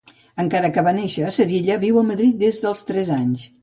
[0.43, 3.51] Encara que va néixer a Sevilla viu a Madrid des dels tres anys.